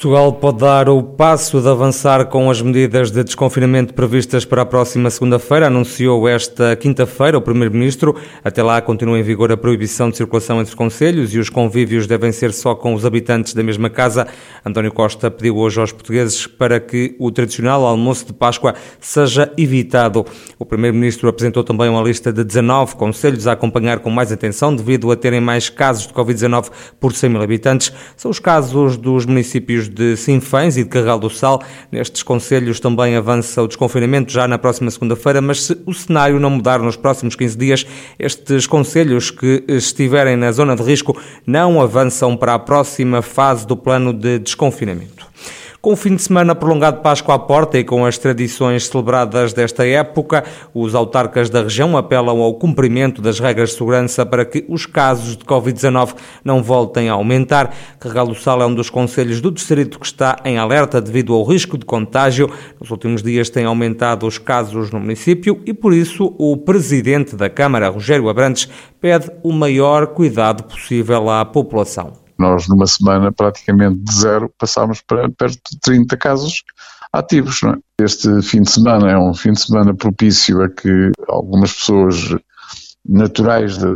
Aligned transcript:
Portugal 0.00 0.32
pode 0.32 0.60
dar 0.60 0.88
o 0.88 1.02
passo 1.02 1.60
de 1.60 1.68
avançar 1.68 2.24
com 2.24 2.50
as 2.50 2.62
medidas 2.62 3.10
de 3.10 3.22
desconfinamento 3.22 3.92
previstas 3.92 4.46
para 4.46 4.62
a 4.62 4.64
próxima 4.64 5.10
segunda-feira, 5.10 5.66
anunciou 5.66 6.26
esta 6.26 6.74
quinta-feira 6.74 7.36
o 7.36 7.42
Primeiro-Ministro. 7.42 8.16
Até 8.42 8.62
lá 8.62 8.80
continua 8.80 9.18
em 9.18 9.22
vigor 9.22 9.52
a 9.52 9.58
proibição 9.58 10.08
de 10.08 10.16
circulação 10.16 10.58
entre 10.58 10.74
conselhos 10.74 11.34
e 11.34 11.38
os 11.38 11.50
convívios 11.50 12.06
devem 12.06 12.32
ser 12.32 12.54
só 12.54 12.74
com 12.74 12.94
os 12.94 13.04
habitantes 13.04 13.52
da 13.52 13.62
mesma 13.62 13.90
casa. 13.90 14.26
António 14.64 14.90
Costa 14.90 15.30
pediu 15.30 15.58
hoje 15.58 15.78
aos 15.78 15.92
portugueses 15.92 16.46
para 16.46 16.80
que 16.80 17.14
o 17.18 17.30
tradicional 17.30 17.84
almoço 17.84 18.24
de 18.24 18.32
Páscoa 18.32 18.74
seja 18.98 19.52
evitado. 19.58 20.24
O 20.58 20.64
Primeiro-Ministro 20.64 21.28
apresentou 21.28 21.62
também 21.62 21.90
uma 21.90 22.02
lista 22.02 22.32
de 22.32 22.42
19 22.42 22.96
conselhos 22.96 23.46
a 23.46 23.52
acompanhar 23.52 23.98
com 23.98 24.08
mais 24.08 24.32
atenção 24.32 24.74
devido 24.74 25.12
a 25.12 25.16
terem 25.16 25.42
mais 25.42 25.68
casos 25.68 26.06
de 26.06 26.14
Covid-19 26.14 26.70
por 26.98 27.12
100 27.12 27.28
mil 27.28 27.42
habitantes. 27.42 27.92
São 28.16 28.30
os 28.30 28.38
casos 28.38 28.96
dos 28.96 29.26
municípios 29.26 29.89
de 29.90 30.16
Sinfãs 30.16 30.76
e 30.76 30.84
de 30.84 30.88
Carral 30.88 31.18
do 31.18 31.28
Sal. 31.28 31.62
Nestes 31.90 32.22
conselhos 32.22 32.80
também 32.80 33.16
avança 33.16 33.62
o 33.62 33.66
desconfinamento 33.66 34.32
já 34.32 34.46
na 34.46 34.58
próxima 34.58 34.90
segunda-feira, 34.90 35.40
mas 35.40 35.64
se 35.64 35.78
o 35.84 35.92
cenário 35.92 36.40
não 36.40 36.50
mudar 36.50 36.78
nos 36.78 36.96
próximos 36.96 37.36
15 37.36 37.58
dias, 37.58 37.86
estes 38.18 38.66
conselhos 38.66 39.30
que 39.30 39.64
estiverem 39.68 40.36
na 40.36 40.52
zona 40.52 40.76
de 40.76 40.82
risco 40.82 41.20
não 41.46 41.80
avançam 41.80 42.36
para 42.36 42.54
a 42.54 42.58
próxima 42.58 43.22
fase 43.22 43.66
do 43.66 43.76
plano 43.76 44.12
de 44.12 44.38
desconfinamento. 44.38 45.29
Com 45.80 45.94
o 45.94 45.96
fim 45.96 46.14
de 46.14 46.20
semana 46.20 46.54
prolongado 46.54 46.98
de 46.98 47.02
Páscoa 47.02 47.36
à 47.36 47.38
porta 47.38 47.78
e 47.78 47.84
com 47.84 48.04
as 48.04 48.18
tradições 48.18 48.86
celebradas 48.86 49.54
desta 49.54 49.86
época, 49.86 50.44
os 50.74 50.94
autarcas 50.94 51.48
da 51.48 51.62
região 51.62 51.96
apelam 51.96 52.42
ao 52.42 52.52
cumprimento 52.52 53.22
das 53.22 53.40
regras 53.40 53.70
de 53.70 53.76
segurança 53.76 54.26
para 54.26 54.44
que 54.44 54.62
os 54.68 54.84
casos 54.84 55.38
de 55.38 55.44
Covid-19 55.46 56.16
não 56.44 56.62
voltem 56.62 57.08
a 57.08 57.14
aumentar. 57.14 57.74
Carregalo 57.98 58.34
Sal 58.34 58.60
é 58.60 58.66
um 58.66 58.74
dos 58.74 58.90
conselhos 58.90 59.40
do 59.40 59.50
distrito 59.50 59.98
que 59.98 60.04
está 60.04 60.36
em 60.44 60.58
alerta 60.58 61.00
devido 61.00 61.32
ao 61.32 61.44
risco 61.44 61.78
de 61.78 61.86
contágio. 61.86 62.50
Nos 62.78 62.90
últimos 62.90 63.22
dias 63.22 63.48
têm 63.48 63.64
aumentado 63.64 64.26
os 64.26 64.36
casos 64.36 64.90
no 64.90 65.00
município 65.00 65.62
e, 65.64 65.72
por 65.72 65.94
isso, 65.94 66.34
o 66.36 66.58
presidente 66.58 67.34
da 67.34 67.48
Câmara, 67.48 67.88
Rogério 67.88 68.28
Abrantes, 68.28 68.68
pede 69.00 69.30
o 69.42 69.50
maior 69.50 70.08
cuidado 70.08 70.62
possível 70.64 71.30
à 71.30 71.42
população. 71.42 72.29
Nós, 72.40 72.66
numa 72.68 72.86
semana, 72.86 73.30
praticamente 73.30 73.98
de 73.98 74.14
zero, 74.14 74.52
passámos 74.58 75.02
para 75.02 75.30
perto 75.30 75.60
de 75.70 75.78
30 75.80 76.16
casos 76.16 76.62
ativos. 77.12 77.60
É? 77.62 78.04
Este 78.04 78.42
fim 78.42 78.62
de 78.62 78.70
semana 78.70 79.10
é 79.10 79.18
um 79.18 79.34
fim 79.34 79.52
de 79.52 79.60
semana 79.60 79.94
propício 79.94 80.62
a 80.62 80.68
que 80.68 81.10
algumas 81.28 81.72
pessoas 81.72 82.34
naturais 83.06 83.76
de, 83.76 83.86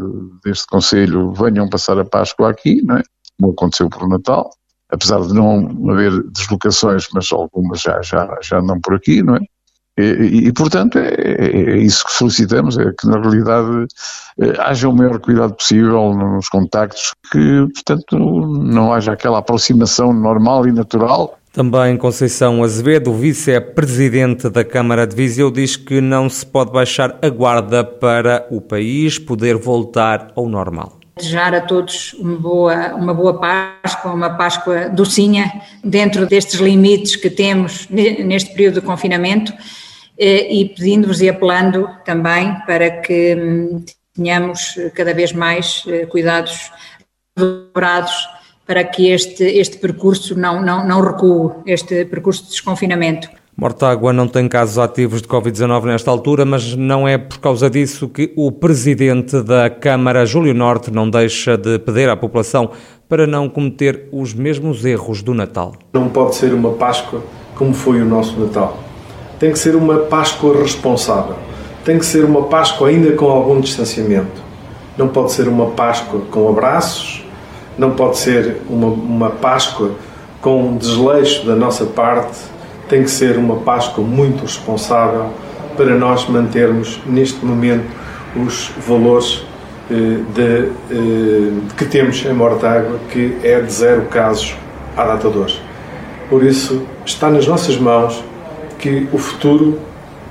deste 0.45 0.67
Conselho 0.67 1.33
venham 1.33 1.69
passar 1.69 1.99
a 1.99 2.05
Páscoa 2.05 2.51
aqui, 2.51 2.83
não 2.83 2.99
é? 2.99 3.03
como 3.41 3.53
aconteceu 3.53 3.89
por 3.89 4.09
Natal, 4.09 4.51
apesar 4.91 5.21
de 5.23 5.33
não 5.33 5.91
haver 5.91 6.23
deslocações, 6.31 7.09
mas 7.13 7.33
algumas 7.33 7.81
já, 7.81 8.01
já, 8.03 8.39
já 8.43 8.59
andam 8.59 8.81
por 8.81 8.95
aqui, 8.95 9.23
não 9.23 9.37
é? 9.37 9.41
E, 9.97 10.49
e, 10.49 10.53
portanto, 10.53 10.99
é, 10.99 11.15
é, 11.15 11.77
isso 11.79 12.05
que 12.05 12.13
solicitamos, 12.13 12.77
é 12.77 12.93
que 12.99 13.07
na 13.07 13.21
realidade 13.21 13.87
eh, 14.41 14.55
haja 14.59 14.89
o 14.89 14.93
maior 14.93 15.21
cuidado 15.21 15.55
possível 15.55 16.13
nos 16.13 16.49
contactos, 16.49 17.15
que, 17.31 17.67
portanto, 17.73 18.19
não 18.19 18.93
haja 18.93 19.13
aquela 19.13 19.39
aproximação 19.39 20.13
normal 20.13 20.67
e 20.67 20.73
natural. 20.73 21.39
Também 21.53 21.97
Conceição 21.97 22.65
Azevedo, 22.65 23.15
vice-presidente 23.15 24.51
da 24.51 24.65
Câmara 24.65 25.07
de 25.07 25.15
Viseu, 25.15 25.53
diz 25.53 25.77
que 25.77 26.01
não 26.01 26.29
se 26.29 26.45
pode 26.45 26.73
baixar 26.73 27.17
a 27.23 27.29
guarda 27.29 27.85
para 27.85 28.49
o 28.51 28.61
país 28.61 29.21
poder 29.21 29.57
voltar 29.57 30.33
ao 30.35 30.49
normal. 30.49 30.99
Desejar 31.17 31.55
a 31.55 31.61
todos 31.61 32.15
uma 32.15 32.37
boa, 32.37 32.95
uma 32.97 33.15
boa 33.15 33.39
Páscoa, 33.39 34.13
uma 34.13 34.31
Páscoa 34.31 34.89
docinha, 34.89 35.49
dentro 35.85 36.27
destes 36.27 36.59
limites 36.59 37.15
que 37.15 37.31
temos 37.31 37.87
neste 37.89 38.51
período 38.51 38.81
de 38.81 38.81
confinamento 38.81 39.53
e 40.19 40.73
pedindo-vos 40.77 41.21
e 41.21 41.29
apelando 41.29 41.89
também 42.05 42.55
para 42.67 42.91
que 42.91 43.35
hum, 43.35 43.85
tenhamos 44.15 44.79
cada 44.95 45.13
vez 45.13 45.33
mais 45.33 45.83
eh, 45.89 46.07
cuidados 46.07 46.71
dobrados 47.37 48.13
para 48.67 48.85
que 48.85 49.11
este, 49.11 49.45
este 49.45 49.79
percurso 49.79 50.39
não, 50.39 50.63
não, 50.63 50.87
não 50.87 51.01
recue, 51.01 51.53
este 51.67 52.05
percurso 52.05 52.45
de 52.45 52.51
desconfinamento. 52.51 53.29
Mortágua 53.57 54.13
não 54.13 54.27
tem 54.27 54.49
casos 54.49 54.79
ativos 54.79 55.23
de 55.23 55.29
Covid-19 55.29 55.85
nesta 55.85 56.11
altura, 56.11 56.45
mas 56.45 56.75
não 56.75 57.07
é 57.07 57.19
por 57.19 57.39
causa 57.39 57.71
disso 57.71 58.09
que 58.09 58.33
o 58.37 58.51
presidente 58.51 59.43
da 59.43 59.71
Câmara, 59.71 60.27
Júlio 60.27 60.55
Norte, 60.55 60.91
não 60.91 61.09
deixa 61.09 61.57
de 61.57 61.79
pedir 61.79 62.09
à 62.09 62.17
população 62.17 62.71
para 63.09 63.27
não 63.27 63.49
cometer 63.49 64.09
os 64.11 64.35
mesmos 64.35 64.85
erros 64.85 65.23
do 65.23 65.35
Natal. 65.35 65.75
Não 65.93 66.09
pode 66.09 66.35
ser 66.35 66.53
uma 66.53 66.73
Páscoa 66.73 67.23
como 67.55 67.73
foi 67.73 68.01
o 68.01 68.05
nosso 68.05 68.39
Natal 68.41 68.84
tem 69.45 69.53
que 69.53 69.59
ser 69.59 69.77
uma 69.77 69.99
Páscoa 69.99 70.57
responsável, 70.59 71.37
tem 71.85 71.99
que 71.99 72.07
ser 72.07 72.25
uma 72.25 72.45
Páscoa 72.45 72.89
ainda 72.89 73.13
com 73.13 73.27
algum 73.27 73.61
distanciamento. 73.61 74.43
Não 74.97 75.09
pode 75.09 75.33
ser 75.33 75.49
uma 75.49 75.67
Páscoa 75.67 76.23
com 76.31 76.49
abraços, 76.49 77.23
não 77.77 77.91
pode 77.91 78.17
ser 78.17 78.63
uma, 78.71 78.87
uma 78.87 79.29
Páscoa 79.29 79.91
com 80.41 80.63
um 80.63 80.77
desleixo 80.79 81.45
da 81.45 81.55
nossa 81.55 81.85
parte, 81.85 82.39
tem 82.89 83.03
que 83.03 83.11
ser 83.11 83.37
uma 83.37 83.57
Páscoa 83.57 84.03
muito 84.03 84.45
responsável 84.45 85.27
para 85.77 85.95
nós 85.95 86.27
mantermos 86.27 86.99
neste 87.05 87.45
momento 87.45 87.85
os 88.35 88.71
valores 88.89 89.45
eh, 89.91 90.21
de, 90.35 90.71
eh, 90.91 91.53
que 91.77 91.85
temos 91.85 92.25
em 92.25 92.33
Mortágua, 92.33 92.99
que 93.11 93.37
é 93.43 93.61
de 93.61 93.71
zero 93.71 94.07
casos 94.07 94.57
à 94.97 95.05
data 95.05 95.29
de 95.29 95.37
hoje. 95.37 95.61
Por 96.31 96.43
isso, 96.43 96.83
está 97.05 97.29
nas 97.29 97.47
nossas 97.47 97.77
mãos 97.77 98.25
que 98.85 99.09
o 99.15 99.17
futuro 99.17 99.81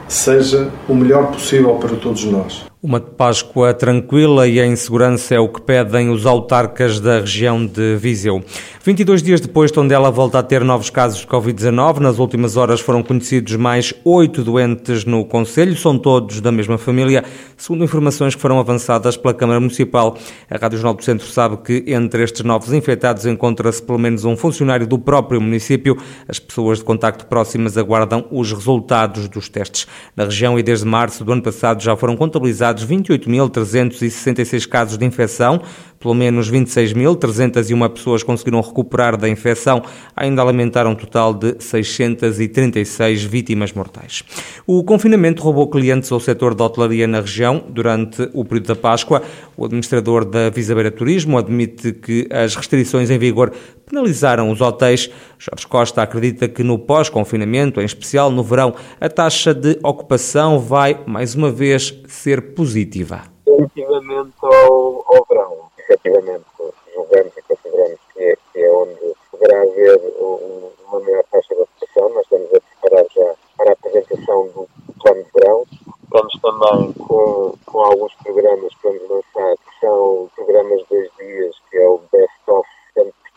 seja 0.07 0.71
o 0.87 0.93
melhor 0.93 1.31
possível 1.31 1.73
para 1.77 1.95
todos 1.95 2.23
nós. 2.25 2.72
Uma 2.85 2.99
Páscoa 2.99 3.73
tranquila 3.73 4.45
e 4.45 4.59
em 4.59 4.75
segurança 4.75 5.33
é 5.33 5.39
o 5.39 5.47
que 5.47 5.61
pedem 5.61 6.09
os 6.09 6.25
autarcas 6.25 6.99
da 6.99 7.21
região 7.21 7.65
de 7.65 7.95
Viseu. 7.95 8.43
22 8.83 9.23
dias 9.23 9.39
depois, 9.39 9.71
Tondela 9.71 10.11
volta 10.11 10.39
a 10.39 10.43
ter 10.43 10.65
novos 10.65 10.89
casos 10.89 11.21
de 11.21 11.27
Covid-19. 11.27 11.99
Nas 11.99 12.19
últimas 12.19 12.57
horas 12.57 12.81
foram 12.81 13.01
conhecidos 13.01 13.55
mais 13.55 13.93
oito 14.03 14.43
doentes 14.43 15.05
no 15.05 15.23
Conselho, 15.23 15.77
são 15.77 15.97
todos 15.97 16.41
da 16.41 16.51
mesma 16.51 16.77
família, 16.77 17.23
segundo 17.55 17.85
informações 17.85 18.35
que 18.35 18.41
foram 18.41 18.59
avançadas 18.59 19.15
pela 19.15 19.33
Câmara 19.33 19.61
Municipal. 19.61 20.17
A 20.51 20.57
Rádio 20.57 20.79
Jornal 20.79 20.95
do 20.95 21.05
Centro 21.05 21.25
sabe 21.25 21.55
que 21.63 21.85
entre 21.87 22.21
estes 22.21 22.43
novos 22.43 22.73
infectados 22.73 23.25
encontra-se 23.25 23.81
pelo 23.81 23.97
menos 23.97 24.25
um 24.25 24.35
funcionário 24.35 24.85
do 24.85 24.99
próprio 24.99 25.39
município. 25.39 25.97
As 26.27 26.37
pessoas 26.37 26.79
de 26.79 26.83
contacto 26.83 27.27
próximas 27.27 27.77
aguardam 27.77 28.27
os 28.29 28.51
resultados 28.51 29.29
dos 29.29 29.47
testes. 29.47 29.87
Na 30.17 30.25
região 30.25 30.59
e 30.59 30.63
desde 30.63 30.85
março 30.85 31.23
do 31.23 31.31
ano 31.31 31.41
passado 31.41 31.81
já 31.81 31.95
foram 31.95 32.17
contabilizados 32.17 32.72
registrados 32.73 32.85
28.366 32.85 34.67
casos 34.67 34.97
de 34.97 35.05
infecção, 35.05 35.61
pelo 36.03 36.13
menos 36.13 36.51
26.301 36.51 37.89
pessoas 37.89 38.23
conseguiram 38.23 38.59
recuperar 38.59 39.15
da 39.15 39.29
infecção, 39.29 39.81
ainda 40.13 40.41
alimentaram 40.41 40.91
um 40.91 40.95
total 40.95 41.33
de 41.33 41.55
636 41.59 43.23
vítimas 43.23 43.71
mortais. 43.71 44.21
O 44.67 44.83
confinamento 44.83 45.41
roubou 45.41 45.69
clientes 45.69 46.11
ao 46.11 46.19
setor 46.19 46.53
da 46.53 46.65
hotelaria 46.65 47.07
na 47.07 47.21
região 47.21 47.63
durante 47.69 48.29
o 48.33 48.43
período 48.43 48.67
da 48.67 48.75
Páscoa. 48.75 49.21
O 49.55 49.63
administrador 49.63 50.25
da 50.25 50.49
Visabeira 50.49 50.91
Turismo 50.91 51.37
admite 51.37 51.93
que 51.93 52.27
as 52.29 52.53
restrições 52.53 53.09
em 53.09 53.17
vigor 53.17 53.53
penalizaram 53.85 54.51
os 54.51 54.59
hotéis. 54.59 55.09
Jorge 55.39 55.67
Costa 55.67 56.01
acredita 56.01 56.49
que 56.49 56.63
no 56.63 56.77
pós-confinamento, 56.77 57.79
em 57.79 57.85
especial 57.85 58.29
no 58.29 58.43
verão, 58.43 58.73
a 58.99 59.07
taxa 59.07 59.53
de 59.53 59.79
ocupação 59.81 60.59
vai, 60.59 60.99
mais 61.05 61.33
uma 61.33 61.49
vez, 61.49 61.97
ser 62.07 62.53
positiva. 62.53 63.21
Relativamente 63.47 64.33
ao, 64.41 65.05
ao 65.07 65.25
verão, 65.29 65.63
efetivamente, 65.93 66.45
julgamos 66.93 67.37
e 67.37 67.41
consideramos 67.41 67.99
que 68.13 68.23
é, 68.23 68.35
que 68.51 68.63
é 68.63 68.71
onde 68.71 69.13
poderá 69.31 69.61
haver 69.61 69.99
um, 70.19 70.71
uma 70.87 70.99
maior 70.99 71.23
taxa 71.31 71.55
de 71.55 71.61
ocupação. 71.61 72.09
Nós 72.09 72.23
estamos 72.23 72.53
a 72.53 72.59
preparar 72.59 73.05
já 73.15 73.35
para 73.57 73.69
a 73.69 73.73
apresentação 73.73 74.47
do 74.47 74.67
plano 75.01 75.23
de 75.23 75.31
verão. 75.31 75.65
Estamos 76.03 76.33
também 76.41 76.93
com, 76.93 77.55
com 77.65 77.79
alguns 77.79 78.13
programas 78.15 78.73
que 78.75 78.87
vamos 78.87 79.09
lançar, 79.09 79.55
que 79.57 79.79
são 79.79 80.29
programas 80.35 80.79
de 80.81 80.85
dois 80.89 81.11
dias, 81.17 81.55
que 81.69 81.77
é 81.77 81.87
o 81.87 81.99
Best 82.11 82.49
of 82.49 82.67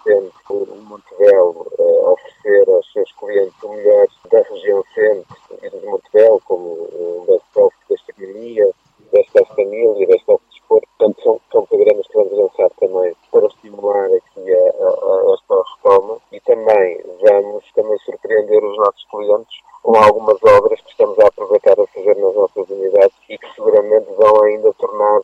pretende 0.07 0.33
o 0.51 0.67
Montevideo 0.89 1.67
uh, 1.79 2.13
oferecer 2.13 2.71
aos 2.71 2.93
seus 2.93 3.13
clientes 3.13 3.63
o 3.63 3.69
melhor 3.71 4.07
da 4.31 4.41
região 4.43 4.85
centro 4.95 5.37
e 5.63 5.71
do 5.71 5.87
Montevideo, 5.87 6.41
como 6.45 6.89
um 6.93 7.25
best-of 7.27 7.75
da 7.89 7.97
gastronomia, 7.97 8.71
best-of 9.13 9.55
família, 9.55 10.07
best-of 10.07 10.45
desporto. 10.51 10.89
Portanto, 10.99 11.23
são, 11.23 11.41
são 11.51 11.67
programas 11.67 12.07
que 12.07 12.15
vamos 12.15 12.33
lançar 12.33 12.66
também 12.79 13.15
para 13.31 13.47
estimular 13.47 14.07
aqui 14.07 14.53
a, 14.53 14.85
a, 14.85 14.89
a 14.89 15.35
esta 15.35 15.63
retoma 15.77 16.19
e 16.33 16.41
também 16.41 17.03
vamos 17.23 17.65
também 17.75 17.99
surpreender 17.99 18.65
os 18.65 18.77
nossos 18.79 19.07
clientes 19.11 19.59
com 19.83 19.97
algumas 19.97 20.43
obras 20.43 20.81
que 20.81 20.91
estamos 20.91 21.19
a 21.21 21.29
aproveitar 21.29 21.79
a 21.79 21.87
fazer 21.87 22.17
nas 22.17 22.35
nossas 22.35 22.69
unidades 22.69 23.17
e 23.29 23.39
que 23.39 23.55
seguramente 23.55 24.07
vão 24.19 24.43
ainda 24.45 24.73
tornar 24.75 25.21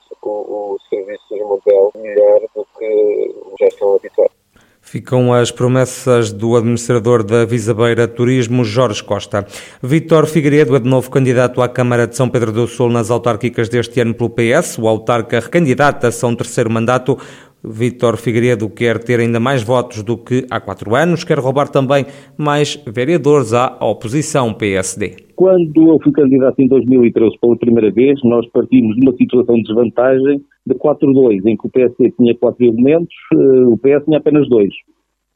com 5.02 5.34
as 5.34 5.50
promessas 5.50 6.32
do 6.32 6.56
administrador 6.56 7.22
da 7.22 7.44
Visabeira 7.44 8.08
Turismo, 8.08 8.64
Jorge 8.64 9.02
Costa. 9.02 9.46
Vítor 9.82 10.26
Figueiredo 10.26 10.76
é 10.76 10.80
de 10.80 10.88
novo 10.88 11.10
candidato 11.10 11.60
à 11.60 11.68
Câmara 11.68 12.06
de 12.06 12.16
São 12.16 12.28
Pedro 12.28 12.52
do 12.52 12.66
Sul 12.66 12.90
nas 12.90 13.10
autárquicas 13.10 13.68
deste 13.68 14.00
ano 14.00 14.14
pelo 14.14 14.30
PS. 14.30 14.78
O 14.78 14.88
autarca 14.88 15.40
recandidata-se 15.40 16.24
a 16.24 16.28
um 16.28 16.34
terceiro 16.34 16.70
mandato. 16.70 17.18
Vítor 17.64 18.16
Figueiredo 18.16 18.68
quer 18.68 18.98
ter 18.98 19.20
ainda 19.20 19.38
mais 19.38 19.62
votos 19.62 20.02
do 20.02 20.16
que 20.16 20.44
há 20.50 20.60
quatro 20.60 20.94
anos, 20.94 21.22
quer 21.22 21.38
roubar 21.38 21.68
também 21.68 22.04
mais 22.36 22.76
vereadores 22.86 23.52
à 23.52 23.78
oposição 23.80 24.52
PSD. 24.52 25.16
Quando 25.36 25.88
eu 25.88 25.98
fui 26.02 26.12
candidato 26.12 26.58
em 26.60 26.68
2013 26.68 27.38
pela 27.40 27.56
primeira 27.56 27.90
vez, 27.90 28.20
nós 28.24 28.46
partimos 28.50 28.96
de 28.96 29.02
uma 29.02 29.16
situação 29.16 29.54
de 29.56 29.62
desvantagem 29.62 30.42
de 30.66 30.74
4-2, 30.74 31.46
em 31.46 31.56
que 31.56 31.66
o 31.66 31.70
PSD 31.70 32.12
tinha 32.12 32.34
quatro 32.36 32.64
elementos, 32.64 33.14
eh, 33.32 33.66
o 33.66 33.76
PS 33.78 34.04
tinha 34.04 34.18
apenas 34.18 34.48
dois. 34.48 34.72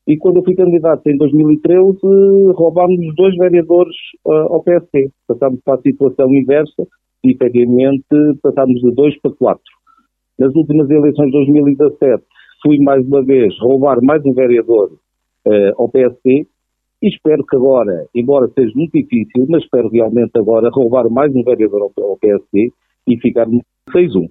E 0.07 0.17
quando 0.17 0.37
eu 0.37 0.45
fui 0.45 0.55
candidato 0.55 1.03
em 1.09 1.17
2013, 1.17 1.99
roubámos 2.55 3.15
dois 3.17 3.37
vereadores 3.37 3.97
uh, 4.25 4.55
ao 4.55 4.63
PSD. 4.63 5.11
Passámos 5.27 5.59
para 5.65 5.75
a 5.75 5.83
situação 5.83 6.33
inversa 6.33 6.87
e, 7.25 7.33
efetivamente, 7.33 8.07
passámos 8.41 8.81
de 8.81 8.93
dois 8.93 9.21
para 9.21 9.33
quatro. 9.33 9.76
Nas 10.39 10.55
últimas 10.55 10.91
eleições 10.91 11.27
de 11.27 11.33
2017, 11.33 12.23
fui 12.63 12.79
mais 12.81 13.07
uma 13.07 13.23
vez 13.25 13.55
roubar 13.59 14.03
mais 14.03 14.25
um 14.25 14.35
vereador 14.35 14.91
uh, 15.47 15.83
ao 15.83 15.89
PSD 15.89 16.47
e 17.03 17.09
espero 17.09 17.45
que 17.45 17.57
agora, 17.57 18.07
embora 18.15 18.49
seja 18.49 18.73
muito 18.75 18.93
difícil, 18.93 19.47
mas 19.49 19.63
espero 19.63 19.89
realmente 19.89 20.33
agora 20.37 20.71
roubar 20.71 21.09
mais 21.09 21.35
um 21.35 21.43
vereador 21.43 21.83
ao, 21.83 22.05
ao 22.05 22.17
PSD 22.19 22.71
e 23.07 23.19
ficar 23.19 23.47
no 23.47 23.63
6-1. 23.91 24.29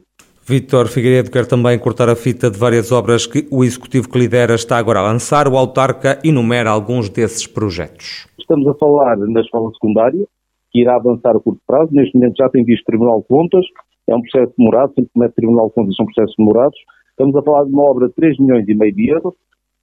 Vítor 0.48 0.88
Figueiredo 0.88 1.31
quer 1.31 1.48
também 1.48 1.80
cortar 1.80 2.07
a 2.07 2.16
fita 2.16 2.52
de 2.52 2.60
várias 2.60 2.92
obras 2.92 3.25
que 3.25 3.48
o 3.50 3.63
executivo 3.63 4.07
que 4.07 4.19
lidera 4.19 4.54
está 4.54 4.78
agora 4.78 5.00
a 5.00 5.12
lançar. 5.12 5.48
O 5.48 5.57
autarca 5.57 6.19
enumera 6.24 6.69
alguns 6.69 7.10
desses 7.10 7.48
projetos. 7.48 8.28
Estamos 8.40 8.68
a 8.68 8.75
falar 8.75 9.18
na 9.18 9.42
escola 9.42 9.72
secundária, 9.72 10.24
que 10.72 10.81
irá 10.81 10.98
avançar 10.98 11.36
a 11.36 11.40
curto 11.40 11.60
prazo. 11.66 11.90
Neste 11.92 12.16
momento 12.16 12.36
já 12.38 12.48
tem 12.48 12.63
visto 12.63 12.86
Tribunal 12.86 13.22
de 13.22 13.28
Contas, 13.28 13.66
é 14.07 14.16
um 14.16 14.22
processo 14.22 14.54
demorado, 14.57 14.94
sempre 14.94 15.12
que 15.13 15.19
mete 15.19 15.36
Tribunal 15.36 15.68
de 15.69 15.74
Contas 15.74 15.96
são 15.96 16.06
processos 16.06 16.36
demorados. 16.38 16.78
Estamos 17.10 17.36
a 17.36 17.42
falar 17.42 17.66
de 17.66 17.72
uma 17.72 17.84
obra 17.84 18.07
de 18.07 18.13
3 18.16 18.40
milhões 18.40 18.68
e 18.68 18.75
meio 18.75 18.94
de 18.94 19.10
euros 19.10 19.34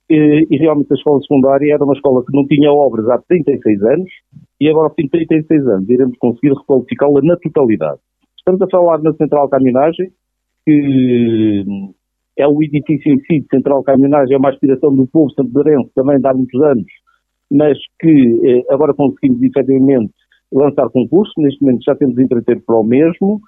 e, 0.08 0.46
e 0.50 0.56
realmente 0.58 0.92
a 0.92 0.96
escola 0.96 1.20
secundária 1.20 1.74
era 1.74 1.84
uma 1.84 1.94
escola 1.94 2.24
que 2.24 2.36
não 2.36 2.46
tinha 2.46 2.70
obras 2.72 3.08
há 3.08 3.18
36 3.18 3.82
anos 3.82 4.10
e 4.60 4.68
agora, 4.68 4.88
ao 4.88 4.94
fim 4.94 5.04
de 5.04 5.10
36 5.10 5.66
anos, 5.66 5.88
iremos 5.88 6.16
conseguir 6.18 6.52
requalificá-la 6.52 7.20
na 7.22 7.36
totalidade. 7.36 8.00
Estamos 8.38 8.60
a 8.62 8.66
falar 8.70 9.02
na 9.02 9.12
Central 9.14 9.48
Caminhagem, 9.48 10.10
que 10.64 11.64
é 12.36 12.46
o 12.46 12.62
edifício 12.62 13.12
em 13.12 13.18
si 13.20 13.40
de 13.40 13.46
Central 13.50 13.82
Caminhagem, 13.82 14.34
é 14.34 14.38
uma 14.38 14.50
aspiração 14.50 14.94
do 14.94 15.06
povo 15.06 15.30
santarense 15.32 15.90
também 15.94 16.18
de 16.18 16.26
há 16.26 16.34
muitos 16.34 16.60
anos, 16.62 16.86
mas 17.50 17.78
que 18.00 18.40
eh, 18.44 18.62
agora 18.70 18.94
conseguimos 18.94 19.42
efetivamente 19.42 20.12
lançar 20.52 20.88
concurso, 20.90 21.32
neste 21.38 21.62
momento 21.62 21.82
já 21.84 21.94
temos 21.94 22.18
empreiteiro 22.18 22.62
para 22.66 22.78
o 22.78 22.84
mesmo, 22.84 23.40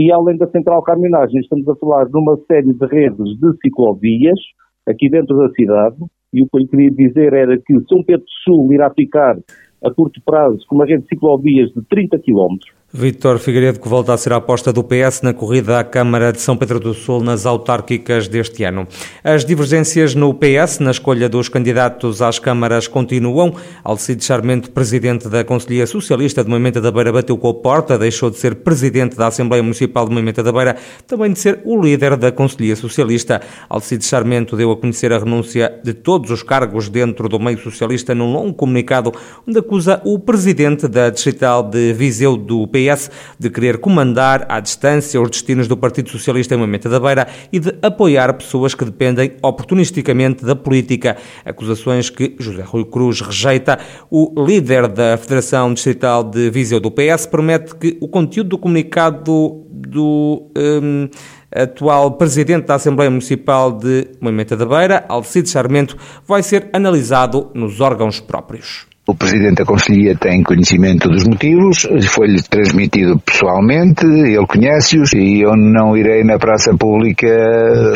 e 0.00 0.10
além 0.10 0.38
da 0.38 0.48
Central 0.48 0.82
Caminhagem 0.82 1.40
estamos 1.40 1.68
a 1.68 1.76
falar 1.76 2.06
de 2.06 2.16
uma 2.16 2.34
série 2.50 2.72
de 2.72 2.86
redes 2.86 3.38
de 3.38 3.52
ciclovias 3.62 4.40
aqui 4.88 5.10
dentro 5.10 5.36
da 5.36 5.50
cidade, 5.50 5.96
e 6.32 6.42
o 6.42 6.46
que 6.48 6.62
eu 6.62 6.68
queria 6.68 6.90
dizer 6.90 7.34
era 7.34 7.58
que 7.58 7.78
São 7.86 8.02
Pedro 8.02 8.24
do 8.24 8.30
Sul 8.42 8.72
irá 8.72 8.90
ficar 8.94 9.36
a 9.84 9.90
curto 9.92 10.18
prazo 10.24 10.64
com 10.66 10.76
uma 10.76 10.86
rede 10.86 11.02
de 11.02 11.08
ciclovias 11.08 11.68
de 11.72 11.82
30 11.82 12.18
quilómetros, 12.18 12.72
Vítor 12.92 13.38
Figueiredo, 13.38 13.78
que 13.78 13.88
volta 13.88 14.12
a 14.12 14.16
ser 14.16 14.32
a 14.32 14.36
aposta 14.36 14.72
do 14.72 14.82
PS 14.82 15.22
na 15.22 15.32
corrida 15.32 15.78
à 15.78 15.84
Câmara 15.84 16.32
de 16.32 16.40
São 16.40 16.56
Pedro 16.56 16.80
do 16.80 16.92
Sul 16.92 17.22
nas 17.22 17.46
autárquicas 17.46 18.26
deste 18.26 18.64
ano. 18.64 18.88
As 19.22 19.44
divergências 19.44 20.16
no 20.16 20.34
PS 20.34 20.80
na 20.80 20.90
escolha 20.90 21.28
dos 21.28 21.48
candidatos 21.48 22.20
às 22.20 22.40
câmaras 22.40 22.88
continuam. 22.88 23.54
Alcide 23.84 24.24
Charmente, 24.24 24.70
presidente 24.70 25.28
da 25.28 25.44
Conselhia 25.44 25.86
Socialista 25.86 26.42
de 26.42 26.50
Moimenta 26.50 26.80
da 26.80 26.90
Beira, 26.90 27.12
bateu 27.12 27.38
com 27.38 27.50
a 27.50 27.54
porta, 27.54 27.96
deixou 27.96 28.28
de 28.28 28.38
ser 28.38 28.56
presidente 28.56 29.16
da 29.16 29.28
Assembleia 29.28 29.62
Municipal 29.62 30.08
de 30.08 30.12
Moimenta 30.12 30.42
da 30.42 30.50
Beira, 30.50 30.76
também 31.06 31.32
de 31.32 31.38
ser 31.38 31.60
o 31.64 31.80
líder 31.80 32.16
da 32.16 32.32
Conselhia 32.32 32.74
Socialista. 32.74 33.40
Alcide 33.68 34.04
Charmento 34.04 34.56
deu 34.56 34.72
a 34.72 34.76
conhecer 34.76 35.12
a 35.12 35.18
renúncia 35.20 35.78
de 35.84 35.94
todos 35.94 36.32
os 36.32 36.42
cargos 36.42 36.88
dentro 36.88 37.28
do 37.28 37.38
meio 37.38 37.58
socialista 37.60 38.16
num 38.16 38.32
longo 38.32 38.52
comunicado 38.52 39.12
onde 39.46 39.60
acusa 39.60 40.02
o 40.04 40.18
presidente 40.18 40.88
da 40.88 41.08
Distrital 41.08 41.62
de 41.62 41.92
Viseu 41.92 42.36
do 42.36 42.66
PS 42.66 42.79
PS 42.80 43.10
de 43.38 43.50
querer 43.50 43.78
comandar 43.78 44.46
à 44.48 44.60
distância 44.60 45.20
os 45.20 45.30
destinos 45.30 45.68
do 45.68 45.76
Partido 45.76 46.10
Socialista 46.10 46.54
em 46.54 46.58
Moimenta 46.58 46.88
da 46.88 46.98
Beira 46.98 47.28
e 47.52 47.58
de 47.58 47.74
apoiar 47.82 48.32
pessoas 48.34 48.74
que 48.74 48.84
dependem 48.84 49.32
oportunisticamente 49.42 50.44
da 50.44 50.56
política. 50.56 51.16
Acusações 51.44 52.10
que 52.10 52.36
José 52.38 52.62
Rui 52.62 52.84
Cruz 52.84 53.20
rejeita. 53.20 53.78
O 54.10 54.32
líder 54.44 54.88
da 54.88 55.16
Federação 55.16 55.72
Distrital 55.72 56.24
de 56.24 56.50
Viseu 56.50 56.80
do 56.80 56.90
PS 56.90 57.26
promete 57.26 57.74
que 57.74 57.98
o 58.00 58.08
conteúdo 58.08 58.50
do 58.50 58.58
comunicado 58.58 59.66
do 59.70 60.50
um, 60.56 61.08
atual 61.54 62.12
presidente 62.12 62.66
da 62.66 62.74
Assembleia 62.76 63.10
Municipal 63.10 63.72
de 63.72 64.08
Moimenta 64.20 64.56
da 64.56 64.66
Beira, 64.66 65.04
Alcide 65.08 65.48
Charmento, 65.48 65.96
vai 66.26 66.42
ser 66.42 66.68
analisado 66.72 67.50
nos 67.54 67.80
órgãos 67.80 68.20
próprios. 68.20 68.89
O 69.10 69.14
Presidente 69.16 69.56
da 69.56 69.64
Conselhia 69.64 70.14
tem 70.14 70.40
conhecimento 70.40 71.08
dos 71.08 71.24
motivos, 71.24 71.84
foi-lhe 72.10 72.40
transmitido 72.42 73.18
pessoalmente, 73.18 74.06
ele 74.06 74.46
conhece-os 74.46 75.12
e 75.14 75.40
eu 75.40 75.56
não 75.56 75.96
irei 75.96 76.22
na 76.22 76.38
praça 76.38 76.72
pública 76.78 77.26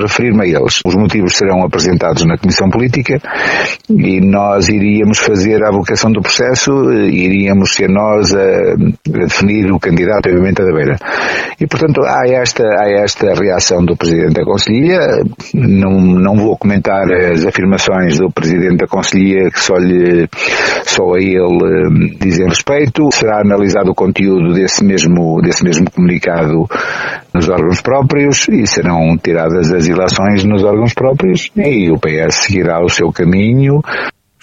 referir-me 0.03 0.43
a 0.43 0.47
eles. 0.47 0.81
Os 0.85 0.97
motivos 0.97 1.37
serão 1.37 1.63
apresentados 1.63 2.25
na 2.25 2.37
Comissão 2.37 2.69
Política 2.69 3.21
e 3.89 4.21
nós 4.21 4.69
iríamos 4.69 5.19
fazer 5.19 5.63
a 5.63 5.69
avocação 5.69 6.11
do 6.11 6.21
processo, 6.21 6.73
iríamos 6.93 7.75
ser 7.75 7.89
nós 7.89 8.35
a, 8.35 8.41
a 8.41 9.27
definir 9.27 9.71
o 9.71 9.79
candidato 9.79 10.29
a 10.29 10.33
da 10.33 10.73
Beira. 10.73 10.97
E 11.61 11.67
portanto 11.69 12.01
há 12.03 12.27
esta, 12.27 12.65
há 12.65 12.91
esta 12.91 13.35
reação 13.35 13.85
do 13.85 13.97
Presidente 13.97 14.35
da 14.35 14.45
Conselhia, 14.45 14.99
não, 15.55 15.93
não 15.93 16.35
vou 16.35 16.57
comentar 16.59 17.05
as 17.13 17.47
afirmações 17.47 18.19
do 18.19 18.33
Presidente 18.33 18.79
da 18.79 18.89
Conselhia 18.89 19.49
que 19.49 19.61
só 19.61 19.77
lhe 19.77 20.29
só 20.85 21.04
a 21.13 21.19
ele 21.19 21.41
hum, 21.41 22.17
dizem 22.21 22.47
respeito. 22.47 23.11
Será 23.13 23.41
analisado 23.41 23.91
o 23.91 23.95
conteúdo 23.95 24.55
desse 24.55 24.85
mesmo, 24.85 25.41
desse 25.43 25.65
mesmo 25.65 25.91
comunicado 25.91 26.67
nos 27.35 27.49
órgãos 27.49 27.81
próprios 27.81 28.49
e 28.49 28.67
serão 28.67 29.17
tiradas 29.17 29.73
as 29.73 29.89
ilações 29.89 30.45
nos 30.45 30.63
órgãos 30.63 30.95
próprios 30.95 31.51
e 31.57 31.91
o 31.91 31.99
PS 31.99 32.47
seguirá 32.47 32.83
o 32.83 32.89
seu 32.89 33.11
caminho 33.13 33.81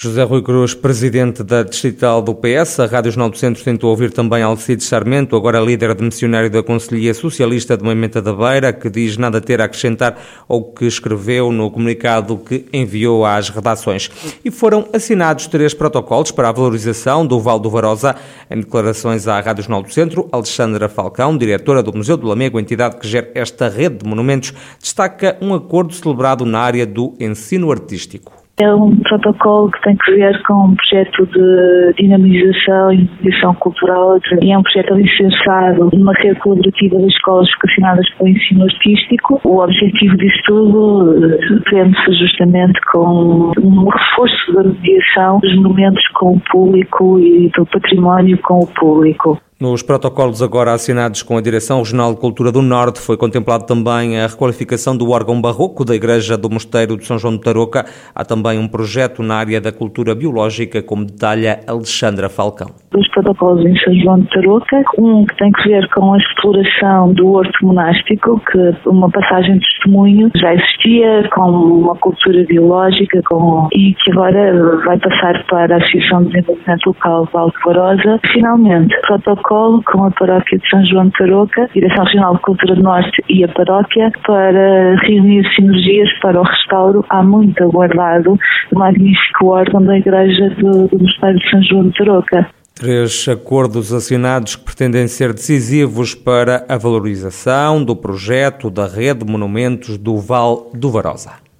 José 0.03 0.23
Rui 0.23 0.41
Cruz, 0.41 0.73
presidente 0.73 1.43
da 1.43 1.61
Distrital 1.61 2.23
do 2.23 2.33
PS, 2.33 2.79
a 2.79 2.87
Rádio 2.87 3.11
Jornal 3.11 3.29
do 3.29 3.37
Centro 3.37 3.63
tentou 3.63 3.91
ouvir 3.91 4.11
também 4.11 4.41
Alcide 4.41 4.83
Sarmento, 4.83 5.35
agora 5.35 5.59
líder 5.59 5.93
de 5.93 6.03
missionário 6.03 6.49
da 6.49 6.63
Conselhia 6.63 7.13
Socialista 7.13 7.77
de 7.77 7.83
Moimenta 7.83 8.19
da 8.19 8.33
Beira, 8.33 8.73
que 8.73 8.89
diz 8.89 9.15
nada 9.15 9.39
ter 9.39 9.61
a 9.61 9.65
acrescentar 9.65 10.19
ao 10.49 10.63
que 10.63 10.87
escreveu 10.87 11.51
no 11.51 11.69
comunicado 11.69 12.35
que 12.35 12.65
enviou 12.73 13.23
às 13.23 13.49
redações. 13.49 14.09
E 14.43 14.49
foram 14.49 14.87
assinados 14.91 15.45
três 15.45 15.71
protocolos 15.71 16.31
para 16.31 16.49
a 16.49 16.51
valorização 16.51 17.23
do 17.23 17.39
Val 17.39 17.59
do 17.59 17.69
Varosa. 17.69 18.15
Em 18.49 18.57
declarações 18.57 19.27
à 19.27 19.39
Rádio 19.39 19.65
Jornal 19.65 19.83
do 19.83 19.93
Centro, 19.93 20.27
Alexandra 20.31 20.89
Falcão, 20.89 21.37
diretora 21.37 21.83
do 21.83 21.95
Museu 21.95 22.17
do 22.17 22.25
Lamego, 22.25 22.59
entidade 22.59 22.97
que 22.97 23.07
gera 23.07 23.29
esta 23.35 23.69
rede 23.69 23.97
de 23.99 24.09
monumentos, 24.09 24.51
destaca 24.81 25.37
um 25.39 25.53
acordo 25.53 25.93
celebrado 25.93 26.43
na 26.43 26.59
área 26.59 26.87
do 26.87 27.13
ensino 27.19 27.71
artístico. 27.71 28.40
É 28.61 28.71
um 28.75 28.95
protocolo 28.95 29.71
que 29.71 29.81
tem 29.81 29.95
que 29.97 30.11
ver 30.11 30.39
com 30.43 30.53
um 30.67 30.75
projeto 30.75 31.25
de 31.25 31.93
dinamização 31.97 32.93
e 32.93 33.09
mediação 33.19 33.55
cultural 33.55 34.19
e 34.39 34.51
é 34.51 34.57
um 34.57 34.61
projeto 34.61 34.93
licenciado 34.93 35.89
numa 35.91 36.13
rede 36.13 36.39
colaborativa 36.39 36.99
das 36.99 37.07
escolas 37.07 37.49
vocacionadas 37.55 38.07
para 38.11 38.25
o 38.25 38.27
ensino 38.27 38.63
artístico. 38.65 39.41
O 39.43 39.63
objetivo 39.63 40.15
disso 40.15 40.41
tudo 40.45 41.25
eh, 41.25 41.59
prende-se 41.63 42.13
justamente 42.13 42.79
com 42.91 43.51
um 43.59 43.89
reforço 43.89 44.53
da 44.53 44.63
mediação 44.63 45.39
dos 45.39 45.55
momentos 45.55 46.07
com 46.13 46.33
o 46.33 46.41
público 46.51 47.19
e 47.19 47.49
do 47.57 47.65
património 47.65 48.37
com 48.43 48.59
o 48.59 48.67
público. 48.67 49.41
Nos 49.61 49.83
protocolos 49.83 50.41
agora 50.41 50.73
assinados 50.73 51.21
com 51.21 51.37
a 51.37 51.41
Direção 51.41 51.77
Regional 51.77 52.15
de 52.15 52.19
Cultura 52.19 52.51
do 52.51 52.63
Norte 52.63 52.99
foi 52.99 53.15
contemplado 53.15 53.63
também 53.67 54.19
a 54.19 54.25
requalificação 54.25 54.97
do 54.97 55.11
órgão 55.11 55.39
barroco 55.39 55.85
da 55.85 55.93
Igreja 55.93 56.35
do 56.35 56.49
Mosteiro 56.49 56.97
de 56.97 57.05
São 57.05 57.19
João 57.19 57.35
de 57.35 57.41
Tarouca. 57.41 57.85
Há 58.15 58.25
também 58.25 58.57
um 58.57 58.67
projeto 58.67 59.21
na 59.21 59.35
área 59.35 59.61
da 59.61 59.71
cultura 59.71 60.15
biológica, 60.15 60.81
como 60.81 61.05
detalha 61.05 61.59
Alexandra 61.67 62.27
Falcão. 62.27 62.71
Os 62.97 63.07
protocolos 63.09 63.63
em 63.63 63.77
São 63.81 63.93
João 63.99 64.19
de 64.21 64.29
Tarouca, 64.29 64.83
um 64.97 65.25
que 65.27 65.37
tem 65.37 65.51
que 65.51 65.69
ver 65.69 65.87
com 65.89 66.11
a 66.11 66.17
exploração 66.17 67.13
do 67.13 67.27
horto 67.27 67.63
monástico, 67.63 68.41
que 68.51 68.89
uma 68.89 69.11
passagem 69.11 69.59
de 69.59 69.59
testemunho 69.59 70.31
já 70.37 70.55
existia, 70.55 71.29
com 71.35 71.51
uma 71.51 71.95
cultura 71.97 72.43
biológica 72.45 73.21
com, 73.29 73.67
e 73.73 73.93
que 73.93 74.11
agora 74.11 74.75
vai 74.85 74.97
passar 74.97 75.45
para 75.45 75.75
a 75.75 75.77
Associação 75.77 76.23
de 76.23 76.31
Desenvolvimento 76.31 76.87
Local 76.87 77.29
Val 77.31 77.51
de 77.51 77.63
Varosa. 77.63 78.19
Finalmente, 78.33 78.99
protocolo 79.01 79.50
com 79.51 80.05
a 80.05 80.11
paróquia 80.11 80.57
de 80.57 80.69
São 80.69 80.85
João 80.85 81.07
de 81.07 81.11
Tarouca, 81.11 81.69
Direção 81.73 82.05
Regional 82.05 82.35
de 82.35 82.41
Cultura 82.41 82.75
do 82.75 82.83
Norte 82.83 83.21
e 83.27 83.43
a 83.43 83.49
paróquia 83.49 84.09
para 84.25 84.95
reunir 85.01 85.45
sinergias 85.53 86.09
para 86.21 86.39
o 86.39 86.43
restauro 86.43 87.05
há 87.09 87.21
muito 87.21 87.61
aguardado 87.61 88.39
do 88.71 88.79
magnífico 88.79 89.47
órgão 89.47 89.83
da 89.83 89.97
Igreja 89.97 90.51
do, 90.51 90.87
do 90.87 90.99
Mosteiro 90.99 91.37
de 91.37 91.49
São 91.49 91.63
João 91.63 91.89
de 91.89 91.97
Tarouca. 91.97 92.47
Três 92.75 93.27
acordos 93.27 93.91
assinados 93.91 94.55
que 94.55 94.63
pretendem 94.63 95.05
ser 95.07 95.33
decisivos 95.33 96.15
para 96.15 96.65
a 96.69 96.77
valorização 96.77 97.83
do 97.83 97.93
projeto 97.93 98.69
da 98.69 98.87
rede 98.87 99.25
de 99.25 99.31
monumentos 99.31 99.97
do 99.97 100.17
Val 100.17 100.71
do 100.73 100.89
Varosa. 100.89 101.50